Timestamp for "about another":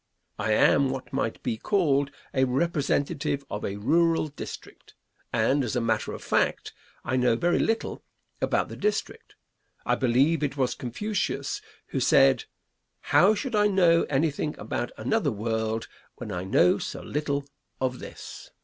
14.57-15.31